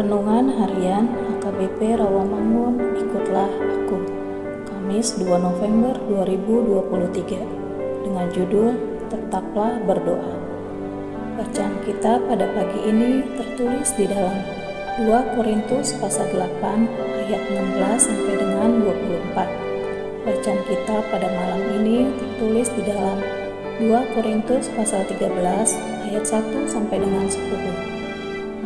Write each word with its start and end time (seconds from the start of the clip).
Renungan 0.00 0.48
Harian 0.56 1.12
HKBP 1.12 2.00
Rawamangun 2.00 2.96
Ikutlah 3.04 3.52
Aku. 3.52 4.00
Kamis 4.64 5.12
2 5.20 5.28
November 5.28 5.92
2023 6.08 8.08
dengan 8.08 8.24
judul 8.32 8.80
Tetaplah 9.12 9.76
Berdoa. 9.84 10.40
Bacaan 11.36 11.84
kita 11.84 12.16
pada 12.16 12.48
pagi 12.48 12.80
ini 12.88 13.28
tertulis 13.36 13.92
di 13.92 14.08
dalam 14.08 14.40
2 15.04 15.36
Korintus 15.36 15.92
pasal 16.00 16.32
8 16.32 16.48
ayat 17.20 17.42
16 17.52 18.00
sampai 18.00 18.34
dengan 18.40 18.80
24 18.80 20.24
Bacaan 20.24 20.60
kita 20.64 20.96
pada 21.12 21.28
malam 21.28 21.60
ini 21.76 22.08
tertulis 22.16 22.72
di 22.72 22.88
dalam 22.88 23.20
2 23.76 24.16
Korintus 24.16 24.72
pasal 24.72 25.04
13 25.12 25.28
ayat 26.08 26.24
1 26.24 26.72
sampai 26.72 27.04
dengan 27.04 27.28
10 27.28 27.99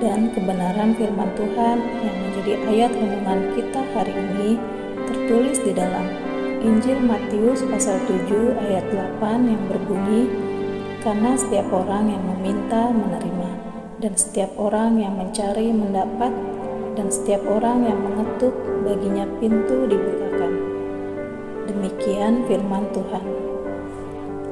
dan 0.04 0.28
kebenaran 0.37 0.92
firman 1.00 1.32
Tuhan 1.32 1.81
yang 1.81 2.16
menjadi 2.28 2.53
ayat 2.69 2.92
renungan 2.92 3.41
kita 3.56 3.81
hari 3.97 4.12
ini 4.12 4.60
tertulis 5.09 5.56
di 5.65 5.72
dalam 5.72 6.04
Injil 6.60 7.00
Matius 7.00 7.65
pasal 7.65 7.97
7 8.04 8.53
ayat 8.69 8.84
8 8.93 9.48
yang 9.48 9.62
berbunyi 9.64 10.28
karena 11.00 11.32
setiap 11.41 11.72
orang 11.72 12.12
yang 12.12 12.20
meminta 12.20 12.93
menerima 12.93 13.50
dan 14.04 14.12
setiap 14.12 14.53
orang 14.60 15.00
yang 15.00 15.16
mencari 15.16 15.72
mendapat 15.72 16.32
dan 17.00 17.09
setiap 17.09 17.41
orang 17.48 17.88
yang 17.88 17.97
mengetuk 17.97 18.53
baginya 18.84 19.25
pintu 19.41 19.88
dibukakan. 19.88 20.53
Demikian 21.64 22.44
firman 22.44 22.84
Tuhan. 22.93 23.25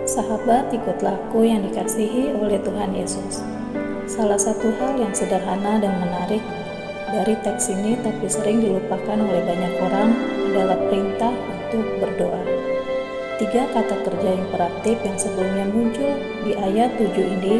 Sahabat 0.09 0.73
ikutlah 0.73 1.21
aku 1.29 1.45
yang 1.45 1.61
dikasihi 1.61 2.41
oleh 2.41 2.57
Tuhan 2.57 2.97
Yesus 2.97 3.62
Salah 4.13 4.37
satu 4.37 4.69
hal 4.77 5.01
yang 5.01 5.17
sederhana 5.17 5.81
dan 5.81 5.97
menarik 5.97 6.45
dari 7.09 7.33
teks 7.41 7.73
ini 7.73 7.97
tapi 7.97 8.29
sering 8.29 8.61
dilupakan 8.61 9.17
oleh 9.17 9.41
banyak 9.41 9.73
orang 9.81 10.13
adalah 10.53 10.77
perintah 10.85 11.33
untuk 11.33 11.97
berdoa. 11.97 12.45
Tiga 13.41 13.65
kata 13.73 14.05
kerja 14.05 14.37
imperatif 14.37 15.01
yang 15.01 15.17
sebelumnya 15.17 15.65
muncul 15.73 16.13
di 16.45 16.53
ayat 16.53 16.93
7 17.01 17.09
ini, 17.25 17.57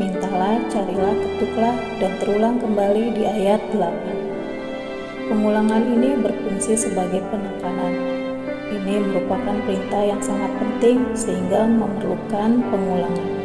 mintalah, 0.00 0.64
carilah, 0.72 1.12
ketuklah, 1.12 1.76
dan 2.00 2.16
terulang 2.24 2.56
kembali 2.56 3.12
di 3.12 3.28
ayat 3.28 3.60
8. 3.76 5.28
Pengulangan 5.28 5.84
ini 5.92 6.16
berfungsi 6.24 6.88
sebagai 6.88 7.20
penekanan. 7.28 7.92
Ini 8.72 9.12
merupakan 9.12 9.60
perintah 9.68 10.08
yang 10.08 10.24
sangat 10.24 10.56
penting 10.56 11.04
sehingga 11.12 11.68
memerlukan 11.68 12.64
pengulangan. 12.72 13.41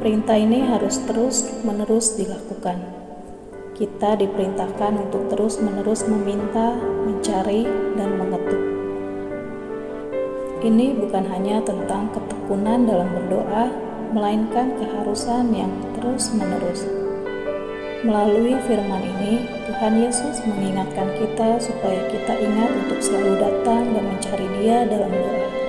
Perintah 0.00 0.32
ini 0.32 0.64
harus 0.64 0.96
terus-menerus 1.04 2.16
dilakukan. 2.16 2.80
Kita 3.76 4.16
diperintahkan 4.16 4.96
untuk 4.96 5.28
terus-menerus 5.28 6.08
meminta, 6.08 6.72
mencari, 7.04 7.68
dan 8.00 8.16
mengetuk. 8.16 8.62
Ini 10.64 10.96
bukan 11.04 11.24
hanya 11.28 11.60
tentang 11.60 12.08
ketekunan 12.16 12.88
dalam 12.88 13.12
berdoa, 13.12 13.68
melainkan 14.16 14.72
keharusan 14.80 15.52
yang 15.52 15.68
terus-menerus. 15.92 16.88
Melalui 18.00 18.56
firman 18.64 19.04
ini, 19.04 19.44
Tuhan 19.68 20.00
Yesus 20.00 20.40
mengingatkan 20.48 21.12
kita 21.20 21.60
supaya 21.60 22.00
kita 22.08 22.40
ingat 22.40 22.72
untuk 22.88 23.04
selalu 23.04 23.36
datang 23.36 23.92
dan 23.92 24.04
mencari 24.08 24.48
Dia 24.64 24.88
dalam 24.88 25.12
doa. 25.12 25.59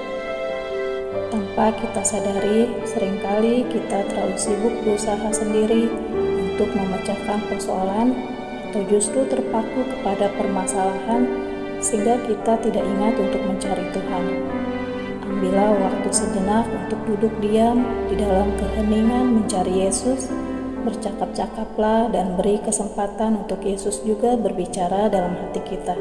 Tanpa 1.61 1.77
kita 1.77 2.01
sadari, 2.01 2.73
sering 2.89 3.21
kali 3.21 3.61
kita 3.69 4.01
terlalu 4.09 4.33
sibuk 4.33 4.81
berusaha 4.81 5.29
sendiri 5.29 5.93
untuk 6.41 6.73
memecahkan 6.73 7.37
persoalan 7.53 8.17
atau 8.65 8.81
justru 8.89 9.29
terpaku 9.29 9.85
kepada 9.85 10.33
permasalahan 10.41 11.29
sehingga 11.77 12.17
kita 12.25 12.57
tidak 12.65 12.81
ingat 12.81 13.13
untuk 13.13 13.45
mencari 13.45 13.85
Tuhan. 13.93 14.25
Ambillah 15.21 15.69
waktu 15.85 16.09
sejenak 16.09 16.65
untuk 16.65 16.97
duduk 17.05 17.33
diam 17.45 17.85
di 18.09 18.17
dalam 18.17 18.57
keheningan 18.57 19.29
mencari 19.29 19.85
Yesus, 19.85 20.33
bercakap-cakaplah 20.81 22.09
dan 22.09 22.41
beri 22.41 22.57
kesempatan 22.65 23.37
untuk 23.37 23.61
Yesus 23.61 24.01
juga 24.01 24.33
berbicara 24.33 25.13
dalam 25.13 25.37
hati 25.37 25.61
kita. 25.61 25.93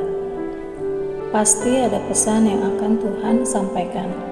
Pasti 1.28 1.84
ada 1.84 2.00
pesan 2.08 2.48
yang 2.48 2.64
akan 2.64 2.96
Tuhan 2.96 3.44
sampaikan. 3.44 4.30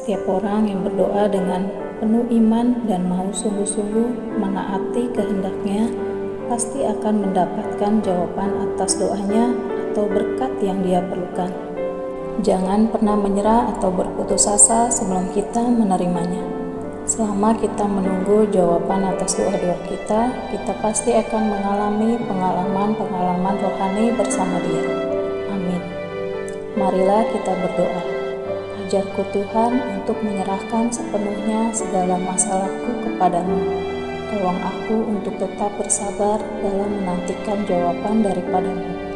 Setiap 0.00 0.24
orang 0.32 0.64
yang 0.64 0.80
berdoa 0.80 1.28
dengan 1.28 1.68
penuh 2.00 2.24
iman 2.32 2.88
dan 2.88 3.04
mau 3.04 3.28
sungguh-sungguh 3.36 4.40
menaati 4.40 5.12
kehendaknya 5.12 5.92
pasti 6.48 6.88
akan 6.88 7.28
mendapatkan 7.28 8.00
jawaban 8.00 8.48
atas 8.64 8.96
doanya 8.96 9.52
atau 9.92 10.08
berkat 10.08 10.56
yang 10.64 10.80
dia 10.80 11.04
perlukan. 11.04 11.52
Jangan 12.40 12.88
pernah 12.88 13.12
menyerah 13.12 13.76
atau 13.76 13.92
berputus 13.92 14.48
asa 14.48 14.88
sebelum 14.88 15.36
kita 15.36 15.68
menerimanya. 15.68 16.48
Selama 17.04 17.52
kita 17.60 17.84
menunggu 17.84 18.48
jawaban 18.48 19.04
atas 19.04 19.36
doa-doa 19.36 19.84
kita, 19.84 20.32
kita 20.48 20.72
pasti 20.80 21.12
akan 21.12 21.44
mengalami 21.44 22.16
pengalaman-pengalaman 22.24 23.56
rohani 23.60 24.16
bersama 24.16 24.64
Dia. 24.64 24.84
Amin. 25.52 25.82
Marilah 26.80 27.28
kita 27.36 27.52
berdoa. 27.52 28.09
Ajarku 28.90 29.22
Tuhan 29.30 30.02
untuk 30.02 30.18
menyerahkan 30.18 30.90
sepenuhnya 30.90 31.70
segala 31.70 32.18
masalahku 32.18 32.90
kepadamu. 33.06 33.62
Tolong 34.34 34.58
aku 34.66 35.14
untuk 35.14 35.38
tetap 35.38 35.70
bersabar 35.78 36.42
dalam 36.58 36.98
menantikan 36.98 37.62
jawaban 37.70 38.26
daripadamu. 38.26 39.09